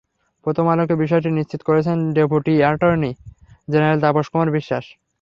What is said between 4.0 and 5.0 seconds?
Tapas Kumar Biswas.